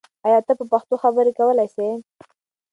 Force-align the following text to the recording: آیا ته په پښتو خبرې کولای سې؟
آیا 0.27 0.39
ته 0.47 0.53
په 0.59 0.65
پښتو 0.71 0.95
خبرې 1.03 1.31
کولای 1.39 1.67
سې؟ 1.75 1.87